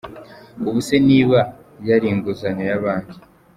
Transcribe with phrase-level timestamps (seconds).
[0.67, 1.39] Ubu se niba
[1.89, 3.17] yari inguzanyo ya Banki?.